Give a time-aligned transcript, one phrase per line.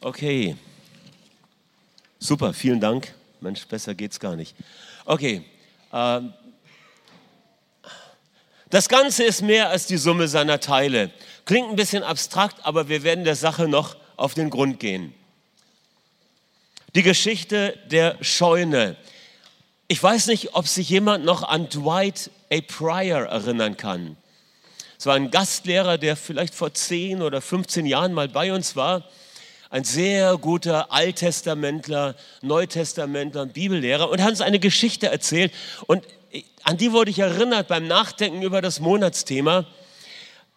[0.00, 0.56] Okay.
[2.18, 3.14] Super, vielen Dank.
[3.40, 4.54] Mensch, besser geht's gar nicht.
[5.04, 5.44] Okay.
[5.92, 6.32] Ähm,
[8.70, 11.10] das Ganze ist mehr als die Summe seiner Teile.
[11.44, 15.14] Klingt ein bisschen abstrakt, aber wir werden der Sache noch auf den Grund gehen.
[16.94, 18.96] Die Geschichte der Scheune.
[19.88, 22.60] Ich weiß nicht, ob sich jemand noch an Dwight A.
[22.60, 24.16] Pryor erinnern kann.
[24.98, 29.04] Es war ein Gastlehrer, der vielleicht vor 10 oder 15 Jahren mal bei uns war.
[29.74, 35.52] Ein sehr guter Alttestamentler, Neutestamentler und Bibellehrer und hat uns eine Geschichte erzählt.
[35.88, 36.04] Und
[36.62, 39.66] an die wurde ich erinnert beim Nachdenken über das Monatsthema.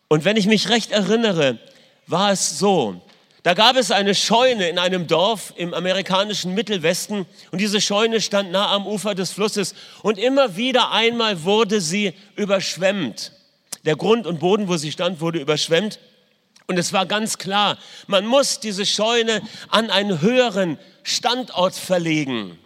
[0.07, 1.57] Und wenn ich mich recht erinnere,
[2.05, 3.01] war es so,
[3.41, 8.51] da gab es eine Scheune in einem Dorf im amerikanischen Mittelwesten und diese Scheune stand
[8.51, 13.31] nah am Ufer des Flusses und immer wieder einmal wurde sie überschwemmt.
[13.83, 15.97] Der Grund und Boden, wo sie stand, wurde überschwemmt.
[16.67, 22.59] Und es war ganz klar, man muss diese Scheune an einen höheren Standort verlegen.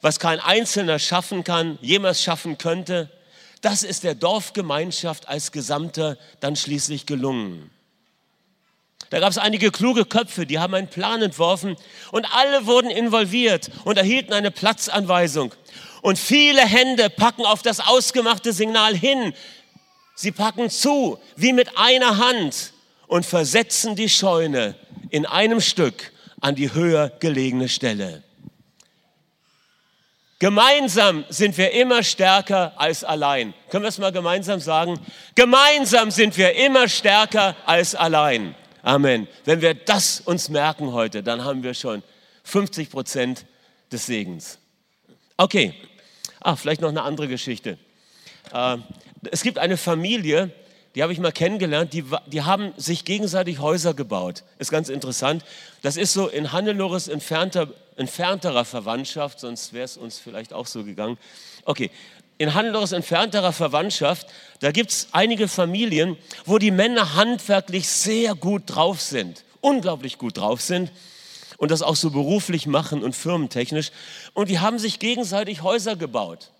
[0.00, 3.10] Was kein Einzelner schaffen kann, jemals schaffen könnte,
[3.62, 7.70] das ist der Dorfgemeinschaft als Gesamter dann schließlich gelungen.
[9.10, 11.76] Da gab es einige kluge Köpfe, die haben einen Plan entworfen
[12.12, 15.54] und alle wurden involviert und erhielten eine Platzanweisung.
[16.02, 19.34] Und viele Hände packen auf das ausgemachte Signal hin.
[20.20, 22.72] Sie packen zu, wie mit einer Hand,
[23.06, 24.74] und versetzen die Scheune
[25.10, 26.10] in einem Stück
[26.40, 28.24] an die höher gelegene Stelle.
[30.40, 33.54] Gemeinsam sind wir immer stärker als allein.
[33.70, 34.98] Können wir es mal gemeinsam sagen?
[35.36, 38.56] Gemeinsam sind wir immer stärker als allein.
[38.82, 39.28] Amen.
[39.44, 42.02] Wenn wir das uns merken heute, dann haben wir schon
[42.42, 43.46] 50 Prozent
[43.92, 44.58] des Segens.
[45.36, 45.74] Okay.
[46.40, 47.78] Ah, vielleicht noch eine andere Geschichte.
[48.52, 48.78] Äh,
[49.30, 50.50] es gibt eine Familie,
[50.94, 54.44] die habe ich mal kennengelernt, die, die haben sich gegenseitig Häuser gebaut.
[54.58, 55.44] Ist ganz interessant.
[55.82, 60.84] Das ist so in Hannelores entfernter, entfernterer Verwandtschaft, sonst wäre es uns vielleicht auch so
[60.84, 61.18] gegangen.
[61.64, 61.90] Okay,
[62.38, 64.26] in Hannelores entfernterer Verwandtschaft,
[64.60, 66.16] da gibt es einige Familien,
[66.46, 70.90] wo die Männer handwerklich sehr gut drauf sind, unglaublich gut drauf sind
[71.58, 73.90] und das auch so beruflich machen und firmentechnisch.
[74.34, 76.50] Und die haben sich gegenseitig Häuser gebaut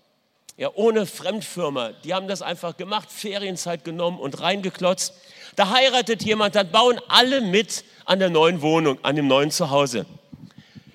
[0.59, 1.93] ja, ohne Fremdfirma.
[2.03, 5.13] Die haben das einfach gemacht, Ferienzeit genommen und reingeklotzt.
[5.55, 10.05] Da heiratet jemand, dann bauen alle mit an der neuen Wohnung, an dem neuen Zuhause.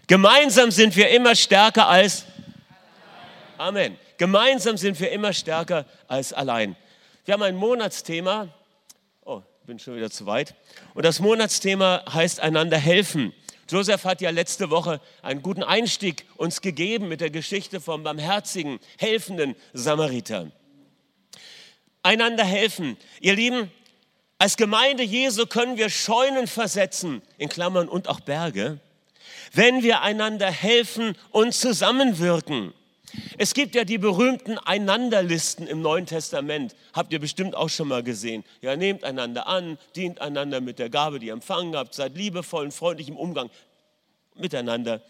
[0.07, 2.27] Gemeinsam sind wir immer stärker als
[3.57, 3.97] Amen.
[4.19, 6.77] Gemeinsam sind wir immer stärker als allein.
[7.25, 8.49] Wir haben ein Monatsthema.
[9.25, 10.55] Oh, bin schon wieder zu weit.
[10.93, 13.33] Und das Monatsthema heißt einander helfen.
[13.69, 18.79] Joseph hat ja letzte Woche einen guten Einstieg uns gegeben mit der Geschichte vom barmherzigen,
[18.99, 20.51] helfenden Samariter.
[22.03, 22.99] Einander helfen.
[23.21, 23.71] Ihr Lieben,
[24.39, 28.79] als Gemeinde Jesu können wir Scheunen versetzen, in Klammern und auch Berge,
[29.53, 32.75] wenn wir einander helfen und zusammenwirken.
[33.39, 36.75] Es gibt ja die berühmten Einanderlisten im Neuen Testament.
[36.93, 38.45] Habt ihr bestimmt auch schon mal gesehen.
[38.61, 42.65] Ja, nehmt einander an, dient einander mit der Gabe, die ihr empfangen habt, seid liebevoll
[42.65, 43.51] und freundlich im Umgang
[44.35, 45.03] miteinander.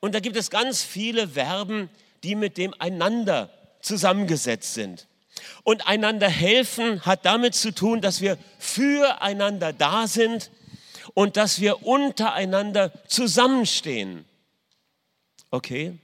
[0.00, 1.88] Und da gibt es ganz viele Verben,
[2.22, 5.06] die mit dem einander zusammengesetzt sind.
[5.64, 10.50] Und einander helfen hat damit zu tun, dass wir füreinander da sind
[11.14, 14.24] und dass wir untereinander zusammenstehen.
[15.50, 15.98] Okay?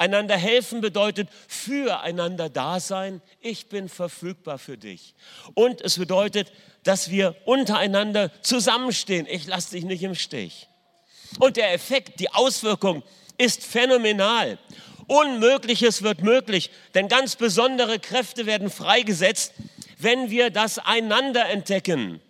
[0.00, 3.20] Einander helfen bedeutet füreinander da sein.
[3.42, 5.14] Ich bin verfügbar für dich.
[5.52, 6.50] Und es bedeutet,
[6.84, 9.26] dass wir untereinander zusammenstehen.
[9.28, 10.68] Ich lasse dich nicht im Stich.
[11.38, 13.02] Und der Effekt, die Auswirkung
[13.36, 14.58] ist phänomenal.
[15.06, 19.52] Unmögliches wird möglich, denn ganz besondere Kräfte werden freigesetzt,
[19.98, 22.22] wenn wir das einander entdecken.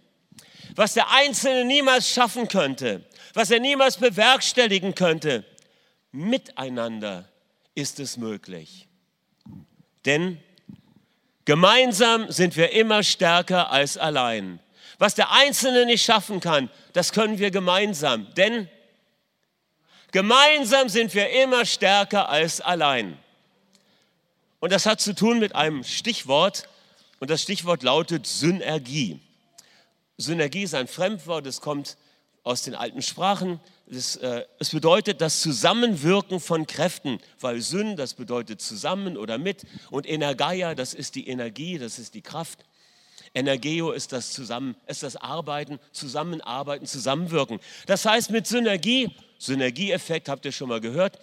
[0.74, 5.44] Was der Einzelne niemals schaffen könnte, was er niemals bewerkstelligen könnte,
[6.10, 7.29] miteinander
[7.74, 8.88] ist es möglich.
[10.04, 10.38] Denn
[11.44, 14.60] gemeinsam sind wir immer stärker als allein.
[14.98, 18.32] Was der Einzelne nicht schaffen kann, das können wir gemeinsam.
[18.34, 18.68] Denn
[20.12, 23.18] gemeinsam sind wir immer stärker als allein.
[24.60, 26.68] Und das hat zu tun mit einem Stichwort
[27.18, 29.20] und das Stichwort lautet Synergie.
[30.18, 31.96] Synergie ist ein Fremdwort, es kommt
[32.50, 33.60] aus den alten Sprachen.
[33.90, 39.62] Es, äh, es bedeutet das Zusammenwirken von Kräften, weil Syn, das bedeutet zusammen oder mit.
[39.90, 42.64] Und Energeia, das ist die Energie, das ist die Kraft.
[43.34, 47.60] Energeo ist das Zusammen, ist das Arbeiten, Zusammenarbeiten, Zusammenwirken.
[47.86, 51.18] Das heißt, mit Synergie, Synergieeffekt habt ihr schon mal gehört,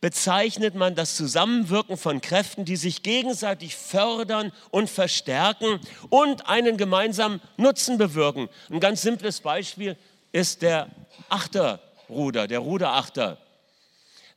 [0.00, 5.80] bezeichnet man das Zusammenwirken von Kräften, die sich gegenseitig fördern und verstärken
[6.10, 8.48] und einen gemeinsamen Nutzen bewirken.
[8.68, 9.96] Ein ganz simples Beispiel,
[10.32, 10.90] ist der
[11.28, 13.38] Achterruder, der Ruderachter.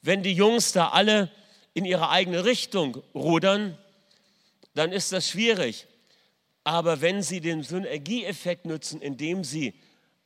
[0.02, 1.32] Wenn die Jungs da alle
[1.74, 3.78] in ihre eigene Richtung rudern,
[4.76, 5.88] dann ist das schwierig.
[6.64, 9.74] Aber wenn sie den Synergieeffekt nutzen, indem sie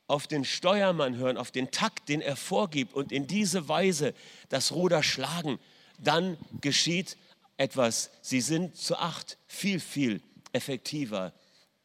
[0.06, 4.12] auf den Steuermann hören, auf den Takt, den er vorgibt und in diese Weise
[4.48, 5.58] das Ruder schlagen,
[5.98, 7.16] dann geschieht
[7.56, 8.10] etwas.
[8.20, 10.20] Sie sind zu acht viel, viel
[10.52, 11.32] effektiver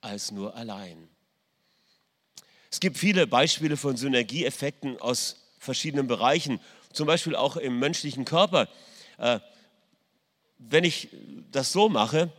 [0.02, 1.08] als nur allein.
[2.75, 6.60] Es gibt viele Beispiele von Synergieeffekten aus verschiedenen Bereichen,
[6.92, 8.68] zum Beispiel auch im menschlichen Körper.
[9.18, 9.39] Äh,
[10.57, 11.07] wenn ich
[11.54, 12.33] das so mache,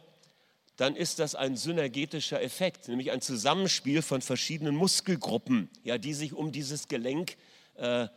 [0.76, 6.34] dann ist das ein synergetischer Effekt, nämlich ein Zusammenspiel von verschiedenen Muskelgruppen, ja, die sich
[6.34, 7.38] um dieses Gelenk,
[7.76, 8.08] äh,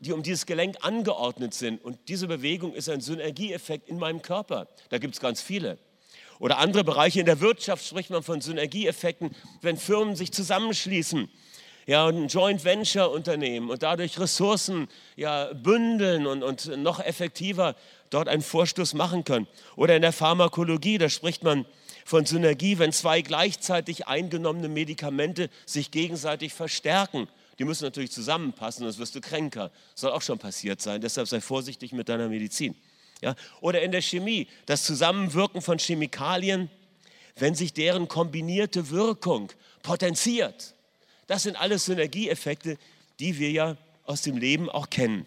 [0.00, 1.80] die um dieses Gelenk angeordnet sind.
[1.84, 4.66] Und diese Bewegung ist ein Synergieeffekt in meinem Körper.
[4.88, 5.78] Da gibt es ganz viele.
[6.40, 9.30] Oder andere Bereiche in der Wirtschaft spricht man von Synergieeffekten,
[9.62, 11.30] wenn Firmen sich zusammenschließen
[11.88, 17.74] ja, und ein Joint Venture Unternehmen und dadurch Ressourcen ja, bündeln und, und noch effektiver
[18.10, 19.46] dort einen Vorstoß machen können.
[19.74, 21.64] Oder in der Pharmakologie, da spricht man
[22.04, 27.26] von Synergie, wenn zwei gleichzeitig eingenommene Medikamente sich gegenseitig verstärken.
[27.58, 29.70] Die müssen natürlich zusammenpassen, sonst wirst du kränker.
[29.94, 32.76] Soll auch schon passiert sein, deshalb sei vorsichtig mit deiner Medizin.
[33.22, 33.34] Ja?
[33.62, 36.68] Oder in der Chemie, das Zusammenwirken von Chemikalien,
[37.36, 39.50] wenn sich deren kombinierte Wirkung
[39.82, 40.74] potenziert.
[41.28, 42.78] Das sind alles Synergieeffekte,
[43.20, 45.26] die wir ja aus dem Leben auch kennen.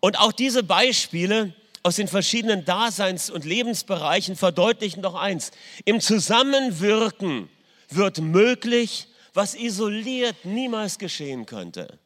[0.00, 5.50] Und auch diese Beispiele aus den verschiedenen Daseins- und Lebensbereichen verdeutlichen doch eins.
[5.84, 7.48] Im Zusammenwirken
[7.90, 11.98] wird möglich, was isoliert niemals geschehen könnte.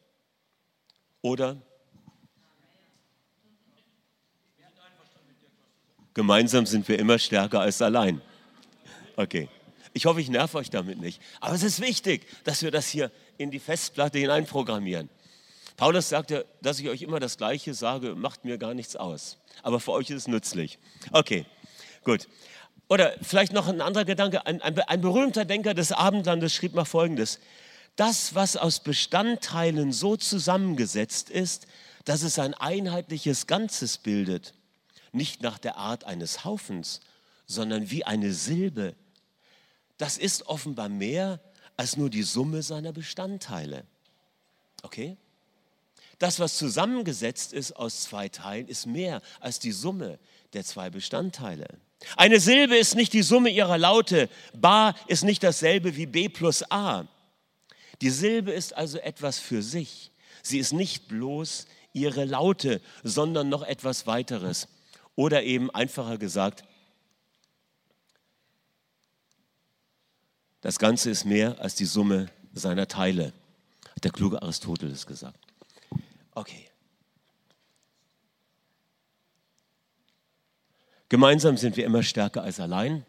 [1.21, 1.57] Oder?
[6.15, 8.19] Gemeinsam sind wir immer stärker als allein.
[9.15, 9.47] Okay.
[9.97, 11.19] Ich hoffe, ich nerv euch damit nicht.
[11.39, 13.09] Aber es ist wichtig, dass wir das hier
[13.39, 15.09] in die Festplatte hineinprogrammieren.
[15.75, 19.37] Paulus sagte, dass ich euch immer das Gleiche sage, macht mir gar nichts aus.
[19.63, 20.77] Aber für euch ist es nützlich.
[21.11, 21.45] Okay,
[22.03, 22.27] gut.
[22.89, 24.45] Oder vielleicht noch ein anderer Gedanke.
[24.45, 27.39] Ein, ein, ein berühmter Denker des Abendlandes schrieb mal Folgendes.
[27.95, 31.65] Das, was aus Bestandteilen so zusammengesetzt ist,
[32.05, 34.53] dass es ein einheitliches Ganzes bildet,
[35.11, 37.01] nicht nach der Art eines Haufens,
[37.47, 38.93] sondern wie eine Silbe,
[39.97, 41.39] das ist offenbar mehr
[41.75, 43.85] als nur die Summe seiner Bestandteile.
[44.83, 45.17] Okay?
[46.19, 50.17] Das, was zusammengesetzt ist aus zwei Teilen, ist mehr als die Summe
[50.53, 51.67] der zwei Bestandteile.
[52.15, 54.29] Eine Silbe ist nicht die Summe ihrer Laute.
[54.55, 57.07] Ba ist nicht dasselbe wie B plus A.
[58.01, 60.11] Die Silbe ist also etwas für sich.
[60.43, 64.67] Sie ist nicht bloß ihre Laute, sondern noch etwas weiteres.
[65.15, 66.63] Oder eben einfacher gesagt,
[70.67, 73.31] das Ganze ist mehr als die Summe seiner Teile,
[73.95, 75.39] hat der kluge Aristoteles gesagt.
[76.35, 76.67] Okay.
[81.07, 83.05] Gemeinsam sind wir immer stärker als allein.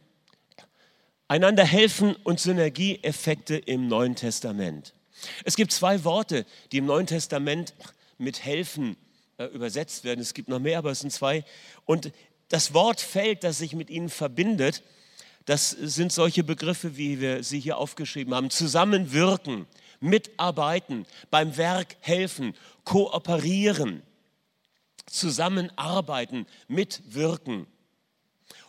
[1.26, 4.94] Einander helfen und Synergieeffekte im Neuen Testament.
[5.42, 7.74] Es gibt zwei Worte, die im Neuen Testament
[8.18, 8.96] mit helfen
[9.36, 10.20] äh, übersetzt werden.
[10.20, 11.44] Es gibt noch mehr, aber es sind zwei.
[11.86, 12.12] Und
[12.50, 14.84] das Wortfeld, das sich mit ihnen verbindet,
[15.48, 18.50] das sind solche Begriffe, wie wir sie hier aufgeschrieben haben.
[18.50, 19.66] Zusammenwirken,
[19.98, 22.52] mitarbeiten, beim Werk helfen,
[22.84, 24.02] kooperieren,
[25.06, 27.66] zusammenarbeiten, mitwirken.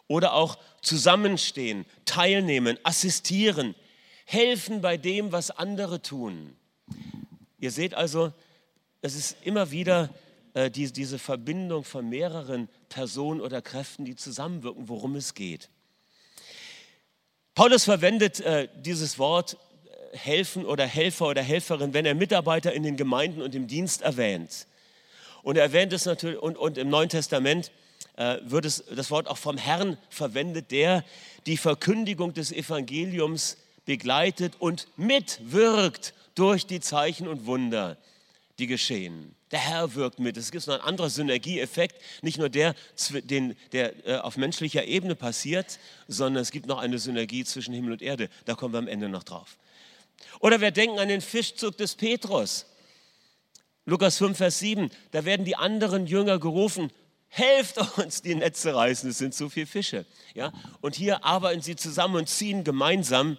[0.08, 3.75] Oder auch zusammenstehen, teilnehmen, assistieren,
[4.24, 6.56] helfen bei dem, was andere tun.
[7.60, 8.32] Ihr seht also,
[9.01, 10.10] es ist immer wieder
[10.54, 15.70] äh, die, diese Verbindung von mehreren Personen oder Kräften, die zusammenwirken, worum es geht.
[17.56, 19.58] Paulus verwendet äh, dieses Wort
[20.13, 24.01] äh, helfen oder Helfer oder Helferin, wenn er Mitarbeiter in den Gemeinden und im Dienst
[24.01, 24.68] erwähnt.
[25.44, 27.72] Und er erwähnt es natürlich, und, und im Neuen Testament
[28.18, 31.03] äh, wird es, das Wort auch vom Herrn verwendet, der
[31.46, 37.98] die Verkündigung des Evangeliums begleitet und mitwirkt durch die Zeichen und Wunder,
[38.60, 39.36] die geschehen.
[39.51, 40.38] Der Herr wirkt mit.
[40.38, 42.75] Es gibt noch ein anderer Synergieeffekt, nicht nur der,
[43.24, 47.94] den, der äh, auf menschlicher Ebene passiert, sondern es gibt noch eine Synergie zwischen Himmel
[47.94, 48.30] und Erde.
[48.46, 49.58] Da kommen wir am Ende noch drauf.
[50.39, 52.66] Oder wir denken an den Fischzug des Petrus.
[53.86, 56.92] Lukas 5, Vers 7, da werden die anderen Jünger gerufen,
[57.28, 60.06] helft uns die Netze reißen, es sind zu viele Fische.
[60.36, 60.51] Ja?
[60.82, 63.38] Und hier arbeiten sie zusammen und ziehen gemeinsam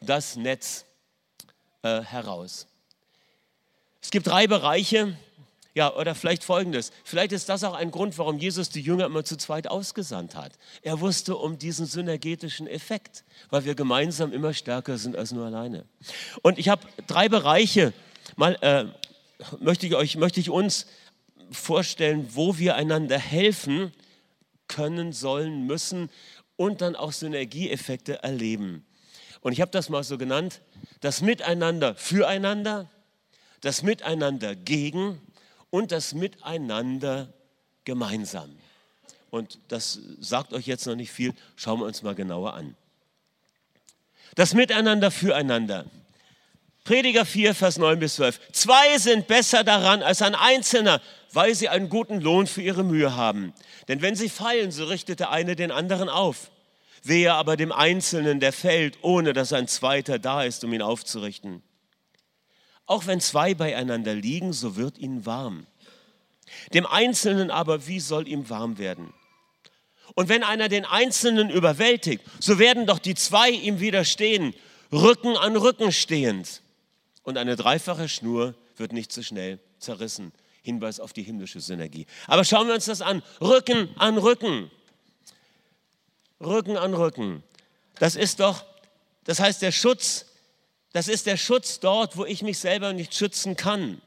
[0.00, 0.86] das Netz
[1.82, 2.66] äh, heraus.
[4.00, 5.16] Es gibt drei Bereiche,
[5.74, 6.90] ja, oder vielleicht folgendes.
[7.04, 10.52] Vielleicht ist das auch ein Grund, warum Jesus die Jünger immer zu zweit ausgesandt hat.
[10.82, 15.84] Er wusste um diesen synergetischen Effekt, weil wir gemeinsam immer stärker sind als nur alleine.
[16.42, 17.92] Und ich habe drei Bereiche
[18.36, 18.86] mal, äh,
[19.60, 20.86] möchte ich euch, möchte ich uns
[21.50, 23.92] vorstellen, wo wir einander helfen
[24.66, 26.10] können, sollen, müssen
[26.56, 28.84] und dann auch Synergieeffekte erleben.
[29.40, 30.60] Und ich habe das mal so genannt,
[31.00, 32.90] das Miteinander füreinander,
[33.60, 35.20] das Miteinander gegen
[35.70, 37.32] und das Miteinander
[37.84, 38.56] gemeinsam.
[39.30, 42.76] Und das sagt euch jetzt noch nicht viel, schauen wir uns mal genauer an.
[44.34, 45.84] Das Miteinander füreinander.
[46.84, 48.52] Prediger 4, Vers 9 bis 12.
[48.52, 53.14] Zwei sind besser daran als ein Einzelner, weil sie einen guten Lohn für ihre Mühe
[53.14, 53.52] haben.
[53.88, 56.50] Denn wenn sie fallen, so richtet der eine den anderen auf.
[57.02, 61.62] Wehe aber dem Einzelnen, der fällt, ohne dass ein zweiter da ist, um ihn aufzurichten.
[62.88, 65.66] Auch wenn zwei beieinander liegen, so wird ihnen warm.
[66.72, 69.12] Dem Einzelnen aber, wie soll ihm warm werden?
[70.14, 74.54] Und wenn einer den Einzelnen überwältigt, so werden doch die zwei ihm widerstehen,
[74.90, 76.62] Rücken an Rücken stehend.
[77.24, 80.32] Und eine dreifache Schnur wird nicht so schnell zerrissen.
[80.62, 82.06] Hinweis auf die himmlische Synergie.
[82.26, 83.22] Aber schauen wir uns das an.
[83.38, 84.70] Rücken an Rücken.
[86.40, 87.42] Rücken an Rücken.
[87.98, 88.64] Das ist doch,
[89.24, 90.24] das heißt der Schutz,
[90.92, 94.00] das ist der Schutz dort, wo ich mich selber nicht schützen kann.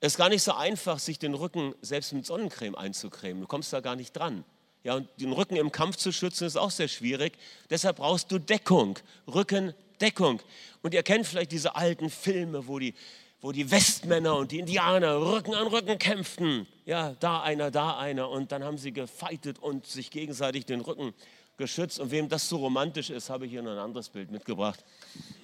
[0.00, 3.42] Es ist gar nicht so einfach, sich den Rücken selbst mit Sonnencreme einzucremen.
[3.42, 4.44] Du kommst da gar nicht dran.
[4.82, 7.34] Ja, und den Rücken im Kampf zu schützen ist auch sehr schwierig.
[7.68, 10.40] Deshalb brauchst du Deckung, Rückendeckung.
[10.80, 12.94] Und ihr kennt vielleicht diese alten Filme, wo die
[13.42, 16.66] wo die Westmänner und die Indianer Rücken an Rücken kämpften.
[16.84, 18.28] Ja, da einer, da einer.
[18.28, 21.14] Und dann haben sie gefeitet und sich gegenseitig den Rücken
[21.60, 22.00] geschützt.
[22.00, 24.84] Und wem das so romantisch ist, habe ich hier noch ein anderes Bild mitgebracht.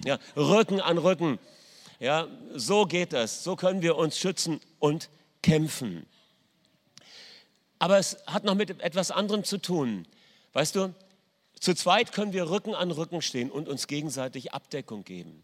[0.03, 1.39] Ja, Rücken an Rücken.
[1.99, 3.45] Ja, so geht das.
[3.45, 5.09] So können wir uns schützen und
[5.41, 6.05] kämpfen.
[7.79, 10.05] Aber es hat noch mit etwas anderem zu tun.
[10.53, 10.93] Weißt du,
[11.59, 15.43] zu zweit können wir Rücken an Rücken stehen und uns gegenseitig Abdeckung geben.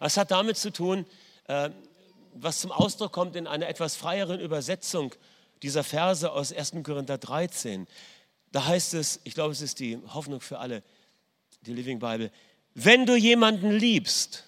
[0.00, 1.06] Es hat damit zu tun,
[1.46, 1.70] äh,
[2.34, 5.12] was zum Ausdruck kommt in einer etwas freieren Übersetzung
[5.62, 6.84] dieser Verse aus 1.
[6.84, 7.88] Korinther 13.
[8.52, 10.82] Da heißt es, ich glaube, es ist die Hoffnung für alle,
[11.62, 12.30] die Living Bible,
[12.74, 14.44] wenn du jemanden liebst,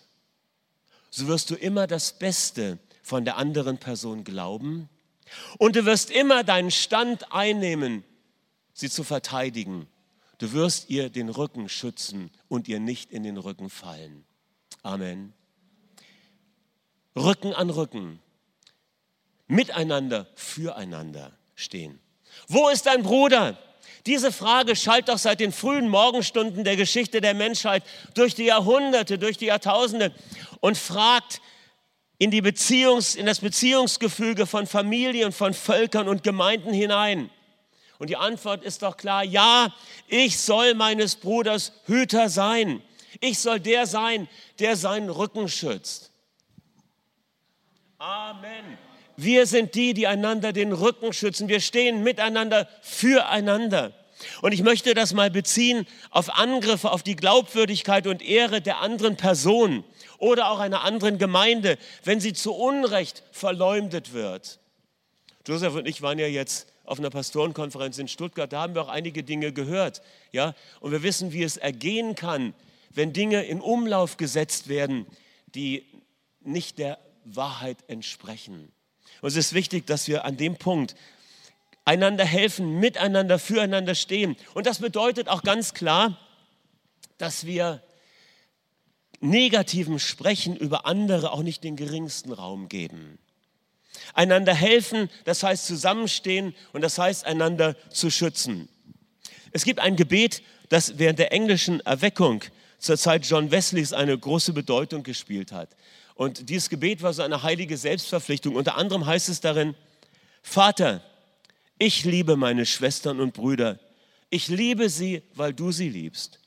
[1.10, 4.88] so wirst du immer das Beste von der anderen Person glauben
[5.58, 8.04] und du wirst immer deinen Stand einnehmen,
[8.72, 9.86] sie zu verteidigen.
[10.38, 14.24] Du wirst ihr den Rücken schützen und ihr nicht in den Rücken fallen.
[14.82, 15.34] Amen.
[17.16, 18.20] Rücken an Rücken,
[19.48, 21.98] miteinander, füreinander stehen.
[22.48, 23.58] Wo ist dein Bruder?
[24.06, 27.82] Diese Frage schallt doch seit den frühen Morgenstunden der Geschichte der Menschheit
[28.14, 30.12] durch die Jahrhunderte, durch die Jahrtausende
[30.60, 31.40] und fragt
[32.18, 37.30] in, die Beziehungs-, in das Beziehungsgefüge von Familien, von Völkern und Gemeinden hinein.
[37.98, 39.74] Und die Antwort ist doch klar, ja,
[40.08, 42.82] ich soll meines Bruders Hüter sein.
[43.20, 44.28] Ich soll der sein,
[44.58, 46.10] der seinen Rücken schützt.
[47.98, 48.78] Amen.
[49.22, 51.48] Wir sind die, die einander den Rücken schützen.
[51.48, 53.92] Wir stehen miteinander füreinander.
[54.40, 59.16] Und ich möchte das mal beziehen auf Angriffe auf die Glaubwürdigkeit und Ehre der anderen
[59.16, 59.84] Person
[60.16, 64.58] oder auch einer anderen Gemeinde, wenn sie zu Unrecht verleumdet wird.
[65.46, 68.88] Josef und ich waren ja jetzt auf einer Pastorenkonferenz in Stuttgart, da haben wir auch
[68.88, 72.54] einige Dinge gehört, ja, und wir wissen, wie es ergehen kann,
[72.90, 75.06] wenn Dinge in Umlauf gesetzt werden,
[75.54, 75.84] die
[76.40, 78.72] nicht der Wahrheit entsprechen.
[79.20, 80.94] Und es ist wichtig, dass wir an dem Punkt
[81.84, 84.36] einander helfen, miteinander, füreinander stehen.
[84.54, 86.18] Und das bedeutet auch ganz klar,
[87.18, 87.82] dass wir
[89.20, 93.18] negativen Sprechen über andere auch nicht den geringsten Raum geben.
[94.14, 98.68] Einander helfen, das heißt zusammenstehen und das heißt einander zu schützen.
[99.52, 102.42] Es gibt ein Gebet, das während der englischen Erweckung
[102.78, 105.70] zur Zeit John Wesleys eine große Bedeutung gespielt hat.
[106.20, 108.54] Und dieses Gebet war so eine heilige Selbstverpflichtung.
[108.54, 109.74] Unter anderem heißt es darin,
[110.42, 111.02] Vater,
[111.78, 113.80] ich liebe meine Schwestern und Brüder.
[114.28, 116.38] Ich liebe sie, weil du sie liebst.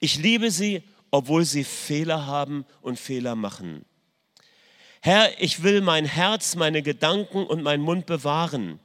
[0.00, 0.82] Ich liebe sie,
[1.12, 3.84] obwohl sie Fehler haben und Fehler machen.
[5.00, 8.80] Herr, ich will mein Herz, meine Gedanken und meinen Mund bewahren,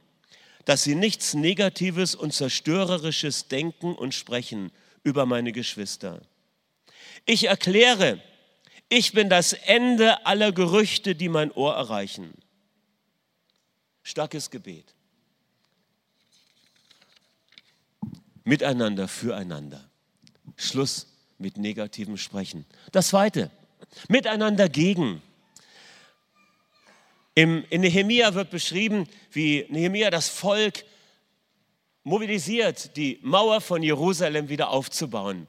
[0.64, 4.70] dass sie nichts Negatives und Zerstörerisches denken und sprechen
[5.02, 6.20] über meine Geschwister.
[7.24, 8.22] Ich erkläre,
[8.88, 12.34] ich bin das Ende aller Gerüchte, die mein Ohr erreichen.
[14.02, 14.94] Starkes Gebet.
[18.44, 19.90] Miteinander, füreinander.
[20.56, 22.64] Schluss mit negativem Sprechen.
[22.92, 23.50] Das zweite,
[24.08, 25.20] miteinander gegen.
[27.34, 30.84] Im, in Nehemia wird beschrieben, wie Nehemia das Volk
[32.04, 35.48] mobilisiert, die Mauer von Jerusalem wieder aufzubauen.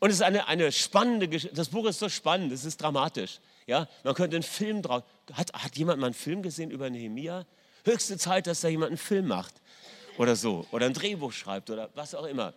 [0.00, 1.56] Und es ist eine, eine spannende Geschichte.
[1.56, 3.40] Das Buch ist so spannend, es ist dramatisch.
[3.66, 5.02] Ja, man könnte einen Film draus.
[5.32, 7.46] Hat, hat jemand mal einen Film gesehen über Nehemia?
[7.84, 9.54] Höchste Zeit, dass da jemand einen Film macht
[10.18, 12.54] oder so oder ein Drehbuch schreibt oder was auch immer.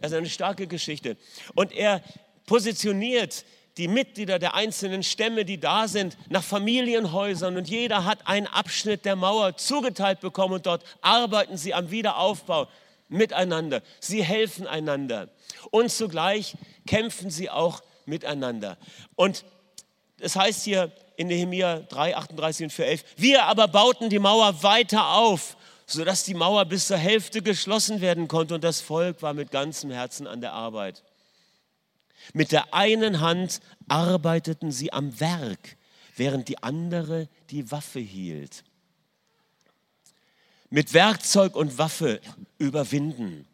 [0.00, 1.16] Das ist eine starke Geschichte.
[1.54, 2.02] Und er
[2.46, 3.44] positioniert
[3.76, 9.04] die Mitglieder der einzelnen Stämme, die da sind, nach Familienhäusern und jeder hat einen Abschnitt
[9.04, 12.68] der Mauer zugeteilt bekommen und dort arbeiten sie am Wiederaufbau
[13.08, 13.82] miteinander.
[14.00, 15.28] Sie helfen einander
[15.70, 18.78] und zugleich kämpfen sie auch miteinander.
[19.14, 19.44] Und
[20.18, 24.62] es heißt hier in Nehemiah 3, 38 und 4, 11, wir aber bauten die Mauer
[24.62, 29.34] weiter auf, sodass die Mauer bis zur Hälfte geschlossen werden konnte und das Volk war
[29.34, 31.02] mit ganzem Herzen an der Arbeit.
[32.32, 35.76] Mit der einen Hand arbeiteten sie am Werk,
[36.16, 38.64] während die andere die Waffe hielt.
[40.70, 42.20] Mit Werkzeug und Waffe
[42.58, 43.46] überwinden.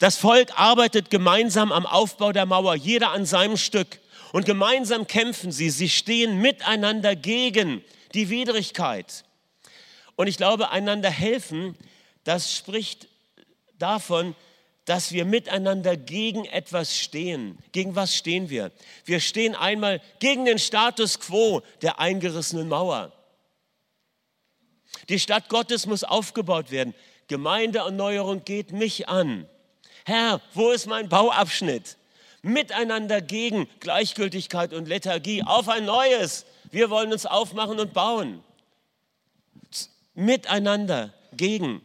[0.00, 4.00] Das Volk arbeitet gemeinsam am Aufbau der Mauer, jeder an seinem Stück.
[4.32, 5.70] Und gemeinsam kämpfen sie.
[5.70, 7.82] Sie stehen miteinander gegen
[8.14, 9.24] die Widrigkeit.
[10.16, 11.76] Und ich glaube, einander helfen,
[12.24, 13.08] das spricht
[13.78, 14.34] davon,
[14.84, 17.58] dass wir miteinander gegen etwas stehen.
[17.72, 18.72] Gegen was stehen wir?
[19.04, 23.12] Wir stehen einmal gegen den Status quo der eingerissenen Mauer.
[25.08, 26.94] Die Stadt Gottes muss aufgebaut werden.
[27.28, 29.46] Gemeindeerneuerung geht mich an.
[30.04, 31.96] Herr, wo ist mein Bauabschnitt?
[32.42, 36.46] Miteinander gegen Gleichgültigkeit und Lethargie auf ein neues.
[36.70, 38.42] Wir wollen uns aufmachen und bauen.
[40.14, 41.82] Miteinander gegen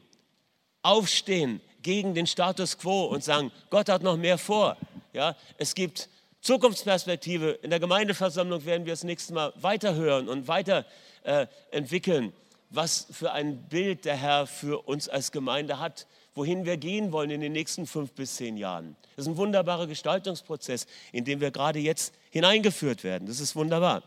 [0.84, 4.78] aufstehen gegen den Status quo und sagen, Gott hat noch mehr vor.
[5.12, 6.10] Ja, es gibt
[6.42, 7.52] Zukunftsperspektive.
[7.62, 12.32] In der Gemeindeversammlung werden wir das nächste Mal weiterhören und weiterentwickeln, äh,
[12.74, 17.30] was für ein Bild der Herr für uns als Gemeinde hat, wohin wir gehen wollen
[17.30, 18.96] in den nächsten fünf bis zehn Jahren.
[19.16, 23.28] Das ist ein wunderbarer Gestaltungsprozess, in dem wir gerade jetzt hineingeführt werden.
[23.28, 24.02] Das ist wunderbar.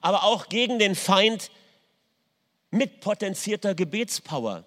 [0.00, 1.50] Aber auch gegen den Feind
[2.70, 4.64] mit potenzierter Gebetspower.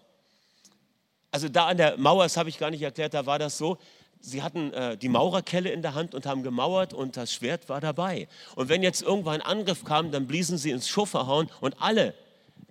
[1.31, 3.79] Also da an der Mauer, das habe ich gar nicht erklärt, da war das so,
[4.19, 7.81] sie hatten äh, die Maurerkelle in der Hand und haben gemauert und das Schwert war
[7.81, 8.27] dabei.
[8.55, 12.13] Und wenn jetzt irgendwann ein Angriff kam, dann bliesen sie ins Schofferhorn und alle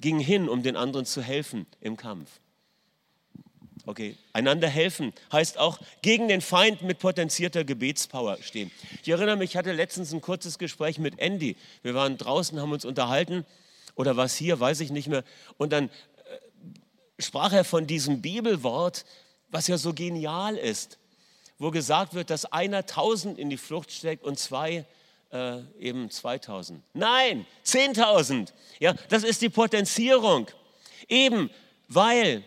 [0.01, 2.41] gingen hin, um den anderen zu helfen im Kampf.
[3.85, 8.71] Okay, einander helfen heißt auch gegen den Feind mit potenzierter Gebetspower stehen.
[9.03, 11.57] Ich erinnere mich, ich hatte letztens ein kurzes Gespräch mit Andy.
[11.83, 13.45] Wir waren draußen, haben uns unterhalten
[13.97, 15.25] oder was hier, weiß ich nicht mehr.
[15.59, 15.91] Und dann
[17.19, 19.05] sprach er von diesem Bibelwort,
[19.51, 20.99] was ja so genial ist,
[21.59, 24.87] wo gesagt wird, dass einer tausend in die Flucht steckt und zwei
[25.33, 26.83] äh, eben 2000.
[26.93, 28.53] Nein, 10.000.
[28.79, 30.49] Ja, das ist die Potenzierung.
[31.09, 31.51] Eben
[31.95, 32.43] weil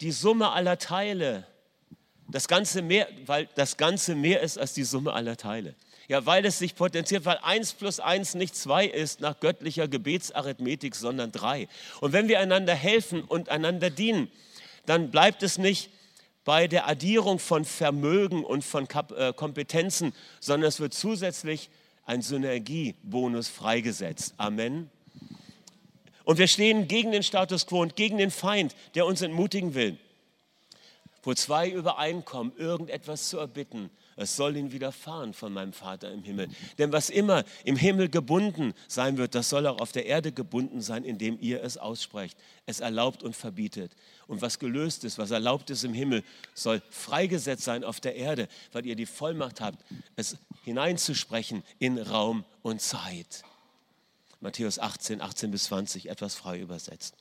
[0.00, 1.46] die Summe aller Teile
[2.30, 5.74] das ganze mehr, weil das ganze mehr ist als die Summe aller Teile.
[6.08, 10.94] Ja, weil es sich potenziert, weil 1 plus 1 nicht 2 ist nach göttlicher Gebetsarithmetik,
[10.94, 11.68] sondern 3.
[12.00, 14.30] Und wenn wir einander helfen und einander dienen,
[14.86, 15.90] dann bleibt es nicht
[16.48, 21.68] bei der Addierung von Vermögen und von äh, Kompetenzen, sondern es wird zusätzlich
[22.06, 24.32] ein Synergiebonus freigesetzt.
[24.38, 24.88] Amen.
[26.24, 29.98] Und wir stehen gegen den Status quo und gegen den Feind, der uns entmutigen will.
[31.22, 36.48] Wo zwei übereinkommen, irgendetwas zu erbitten, es soll ihnen widerfahren von meinem Vater im Himmel.
[36.78, 40.80] Denn was immer im Himmel gebunden sein wird, das soll auch auf der Erde gebunden
[40.80, 42.36] sein, indem ihr es aussprecht.
[42.66, 43.92] Es erlaubt und verbietet.
[44.26, 48.48] Und was gelöst ist, was erlaubt ist im Himmel, soll freigesetzt sein auf der Erde,
[48.72, 49.84] weil ihr die Vollmacht habt,
[50.16, 53.44] es hineinzusprechen in Raum und Zeit.
[54.40, 57.14] Matthäus 18, 18 bis 20, etwas frei übersetzt.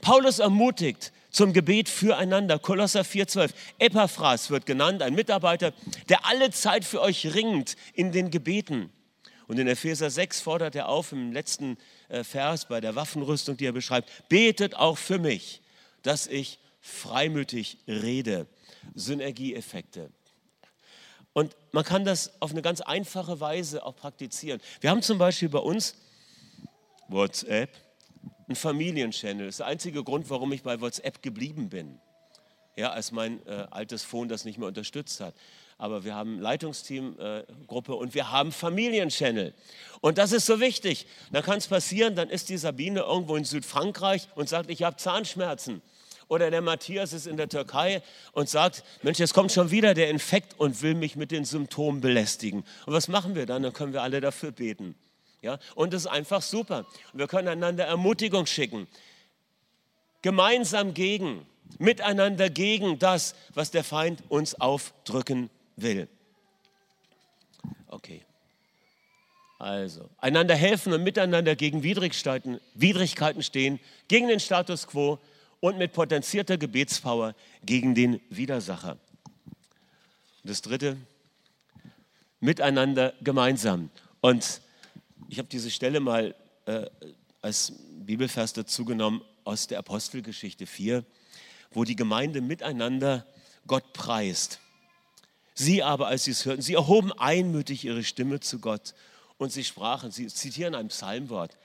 [0.00, 2.58] Paulus ermutigt zum Gebet füreinander.
[2.58, 3.50] Kolosser 4,12.
[3.78, 5.72] Epaphras wird genannt, ein Mitarbeiter,
[6.08, 8.90] der alle Zeit für euch ringt in den Gebeten.
[9.48, 11.76] Und in Epheser 6 fordert er auf, im letzten
[12.08, 15.60] äh, Vers bei der Waffenrüstung, die er beschreibt, betet auch für mich,
[16.02, 18.46] dass ich freimütig rede.
[18.94, 20.10] Synergieeffekte.
[21.32, 24.60] Und man kann das auf eine ganz einfache Weise auch praktizieren.
[24.80, 25.94] Wir haben zum Beispiel bei uns
[27.08, 27.70] WhatsApp
[28.48, 29.46] ein Familienchannel.
[29.46, 31.98] Das ist der einzige Grund, warum ich bei WhatsApp geblieben bin.
[32.76, 35.34] Ja, als mein äh, altes Phone das nicht mehr unterstützt hat.
[35.76, 39.52] Aber wir haben Leitungsteam-Gruppe äh, und wir haben Familienchannel.
[40.00, 41.06] Und das ist so wichtig.
[41.32, 44.96] Da kann es passieren, dann ist die Sabine irgendwo in Südfrankreich und sagt, ich habe
[44.96, 45.82] Zahnschmerzen.
[46.28, 50.08] Oder der Matthias ist in der Türkei und sagt, Mensch, jetzt kommt schon wieder der
[50.08, 52.64] Infekt und will mich mit den Symptomen belästigen.
[52.86, 53.62] Und was machen wir dann?
[53.62, 54.94] Dann können wir alle dafür beten.
[55.42, 55.58] Ja?
[55.74, 56.86] Und das ist einfach super.
[57.12, 58.86] Wir können einander Ermutigung schicken.
[60.22, 61.44] Gemeinsam gegen,
[61.78, 66.08] miteinander gegen das, was der Feind uns aufdrücken will.
[67.88, 68.22] Okay.
[69.58, 75.20] Also, einander helfen und miteinander gegen Widrigkeiten stehen, gegen den Status quo
[75.60, 78.96] und mit potenzierter Gebetspower gegen den Widersacher.
[80.42, 80.96] Das dritte,
[82.40, 83.90] miteinander gemeinsam.
[84.20, 84.60] Und
[85.28, 86.34] ich habe diese Stelle mal
[86.66, 86.86] äh,
[87.40, 91.04] als Bibelvers dazu genommen aus der Apostelgeschichte 4,
[91.72, 93.26] wo die Gemeinde miteinander
[93.66, 94.60] Gott preist.
[95.54, 98.94] Sie aber, als sie es hörten, sie erhoben einmütig ihre Stimme zu Gott
[99.38, 101.56] und sie sprachen, sie zitieren ein Psalmwort,